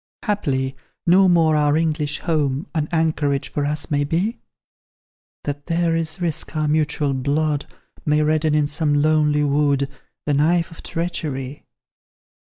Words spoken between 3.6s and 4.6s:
us may be?